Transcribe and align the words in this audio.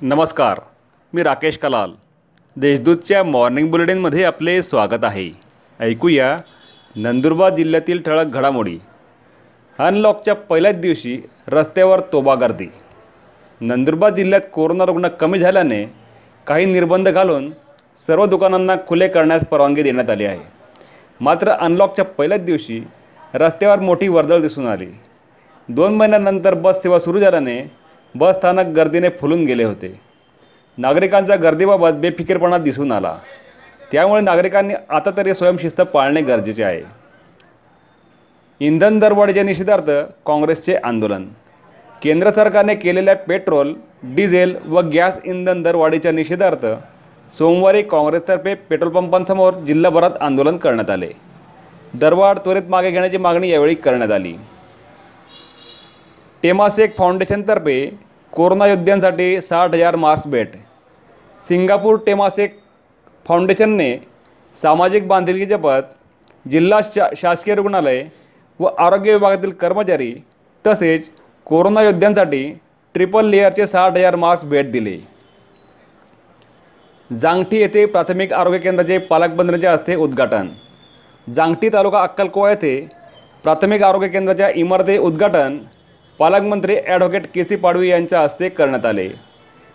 नमस्कार 0.00 0.58
मी 1.12 1.22
राकेश 1.22 1.56
कलाल. 1.58 1.90
देशदूतच्या 2.56 3.22
मॉर्निंग 3.24 3.70
बुलेटिनमध्ये 3.70 4.24
आपले 4.24 4.62
स्वागत 4.62 5.04
आहे. 5.04 5.30
ऐकूया 5.80 6.36
नंदुरबार 6.96 7.54
जिल्ह्यातील 7.54 8.02
ठळक 8.02 8.26
घडामोडी. 8.26 8.76
अनलॉकच्या 9.78 10.34
पहिल्याच 10.34 10.80
दिवशी 10.80 11.18
रस्त्यावर 11.48 12.00
तोबा 12.12 12.34
गर्दी 12.34 12.66
नंदुरबार 13.60 14.14
जिल्ह्यात 14.14 14.40
कोरोना 14.52 14.84
रुग्ण 14.84 15.08
कमी 15.08 15.38
झाल्याने 15.38 15.82
काही 16.46 16.66
निर्बंध 16.66 17.08
घालून 17.08 17.50
सर्व 18.06 18.26
दुकानांना 18.26 18.76
खुले 18.88 19.08
करण्यास 19.08 19.44
परवानगी 19.50 19.82
देण्यात 19.82 20.10
आली 20.10 20.24
आहे. 20.24 20.40
मात्र 21.20 21.50
अनलॉकच्या 21.50 22.04
पहिल्याच 22.04 22.44
दिवशी 22.44 22.80
रस्त्यावर 23.34 23.80
मोठी 23.80 24.08
वर्दळ 24.08 24.40
दिसून 24.40 24.66
आली. 24.66 24.90
दोन 25.68 25.94
महिन्यानंतर 25.94 26.54
बस 26.54 26.82
सेवा 26.82 26.98
सुरू 26.98 27.20
झाल्याने 27.20 27.85
बस 28.14 28.34
स्थानक 28.34 28.66
गर्दीने 28.66 29.08
फुलून 29.08 29.44
गेले 29.44 29.64
होते. 29.64 30.00
नागरिकांचा 30.78 31.36
गर्दीबाबत 31.36 31.92
बेफिकीरपणा 31.92 32.58
दिसून 32.58 32.92
आला. 32.92 33.16
त्यामुळे 33.92 34.20
नागरिकांनी 34.20 34.74
आता 34.88 35.10
तरी 35.16 35.34
स्वयंशिस्त 35.34 35.80
पाळणे 35.80 36.20
गरजेचे 36.20 36.62
आहे. 36.64 36.82
इंधन 38.60 38.98
दरवाढीच्या 38.98 39.42
निषेधार्थ 39.42 39.90
काँग्रेसचे 40.26 40.74
आंदोलन. 40.74 41.24
केंद्र 42.02 42.30
सरकारने 42.30 42.74
केलेल्या 42.74 43.16
पेट्रोल 43.16 43.74
डिझेल 44.04 44.56
व 44.64 44.80
गॅस 44.80 45.20
इंधन 45.24 45.62
दरवाढीच्या 45.62 46.12
निषेधार्थ 46.12 46.66
सोमवारी 47.36 47.82
काँग्रेसतर्फे 47.82 48.54
पेट्रोल 48.54 48.92
पंपांसमोर 48.92 49.54
जिल्हाभरात 49.54 50.10
आंदोलन 50.20 50.56
करण्यात 50.56 50.90
आले. 50.90 51.08
दरवाढ 51.94 52.38
त्वरित 52.38 52.62
मागे 52.68 52.90
घेण्याची 52.90 53.16
मागणी 53.16 53.50
यावेळी 53.50 53.74
करण्यात 53.74 54.10
आली. 54.10 54.34
टेमासेक 56.46 56.94
फाउंडेशनतर्फे 56.96 57.78
कोरोना 58.32 58.66
योद्ध्यांसाठी 58.66 59.40
साठ 59.42 59.72
हजार 59.74 59.96
मास्क 59.96 60.28
भेट. 60.30 60.52
सिंगापूर 61.42 61.96
टेमासेक 62.06 62.54
फाउंडेशनने 63.26 63.88
सामाजिक 64.54 65.08
बांधिलकी 65.08 65.46
जपत 65.46 66.48
जिल्हा 66.50 66.80
शा 66.84 67.08
शासकीय 67.16 67.54
रुग्णालय 67.54 68.02
व 68.60 68.68
आरोग्य 68.78 69.12
विभागातील 69.12 69.50
कर्मचारी 69.60 70.12
तसेच 70.64 71.10
कोरोना 71.46 71.82
योद्ध्यांसाठी 71.82 72.44
ट्रिपल 72.94 73.30
लेअरचे 73.30 73.66
साठ 73.66 73.92
हजार 73.92 74.16
मास्क 74.16 74.46
भेट 74.46 74.70
दिले. 74.72 74.98
जांगठी 77.10 77.60
येथे 77.60 77.86
प्राथमिक 77.86 78.32
आरोग्य 78.32 78.58
केंद्राचे 78.58 78.98
पालकमंत्र्यांच्या 79.10 79.72
हस्ते 79.72 79.94
उद्घाटन. 79.96 80.48
जांगठी 81.26 81.68
तालुका 81.68 82.02
अक्कलकोवा 82.02 82.50
येथे 82.50 82.76
प्राथमिक 83.42 83.82
आरोग्य 83.82 84.08
केंद्राच्या 84.08 84.48
इमारती 84.54 84.98
उद्घाटन 84.98 85.58
पालकमंत्री 86.18 86.76
ॲडव्होकेट 86.86 87.26
के 87.34 87.44
सी 87.44 87.56
पाडवी 87.56 87.88
यांच्या 87.88 88.20
हस्ते 88.20 88.48
करण्यात 88.48 88.86
आले. 88.86 89.08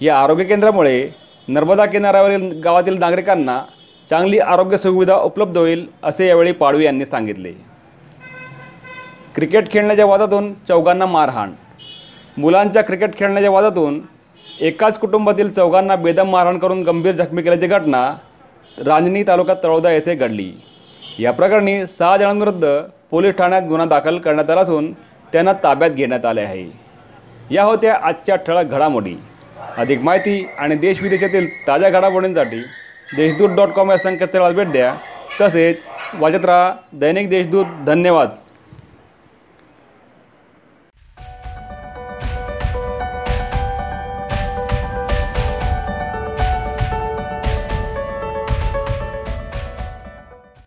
या 0.00 0.16
आरोग्य 0.18 0.44
केंद्रामुळे 0.44 1.08
नर्मदा 1.48 1.84
किनाऱ्यावरील 1.86 2.48
गावातील 2.64 2.98
नागरिकांना 2.98 3.60
चांगली 4.08 4.38
आरोग्य 4.38 4.76
सुविधा 4.76 5.16
उपलब्ध 5.16 5.56
होईल 5.58 5.86
असे 6.04 6.26
यावेळी 6.26 6.52
पाडवी 6.52 6.84
यांनी 6.84 7.04
सांगितले. 7.04 7.52
क्रिकेट 9.34 9.70
खेळण्याच्या 9.72 10.06
वादातून 10.06 10.52
चौघांना 10.68 11.06
मारहाण. 11.06 11.52
मुलांच्या 12.36 12.82
क्रिकेट 12.82 13.18
खेळण्याच्या 13.18 13.50
वादातून 13.50 14.00
एकाच 14.60 14.98
कुटुंबातील 14.98 15.50
चौघांना 15.52 15.96
बेदम 15.96 16.30
मारहाण 16.30 16.58
करून 16.58 16.82
गंभीर 16.82 17.14
जखमी 17.16 17.42
केल्याची 17.42 17.66
घटना 17.66 18.10
रांजणी 18.78 19.22
तालुक्यात 19.26 19.56
तळोदा 19.64 19.90
येथे 19.92 20.14
घडली. 20.14 20.52
या 21.18 21.32
प्रकरणी 21.32 21.86
सहा 21.86 22.16
जणांविरुद्ध 22.16 22.66
पोलीस 23.10 23.34
ठाण्यात 23.38 23.62
गुन्हा 23.68 23.86
दाखल 23.86 24.18
करण्यात 24.18 24.50
आला 24.50 24.60
असून 24.60 24.92
त्यांना 25.34 25.52
ताब्यात 25.52 25.90
घेण्यात 25.90 26.24
आले 26.24 26.40
आहे. 26.40 26.70
या 27.50 27.64
होत्या 27.64 27.98
आजच्या 28.02 28.36
ठळक 28.36 28.64
घडामोडी. 28.64 29.14
अधिक 29.76 30.00
माहिती 30.00 30.48
आणि 30.58 30.74
देशविदेशातील 30.74 31.66
ताज्या 31.68 31.90
घडामोडींसाठी 31.90 32.58
देशदूत 33.16 33.48
डॉट 33.48 33.68
कॉम 33.68 33.90
या 33.90 33.98
संकेतस्थळाला 33.98 34.54
भेट 34.54 34.72
द्या. 34.72 34.94
तसेच 35.40 35.78
वाचत 36.14 36.44
राहा 36.44 36.74
दैनिक 36.92 37.30
देशदूत. 37.30 37.66
धन्यवाद. 37.86 38.28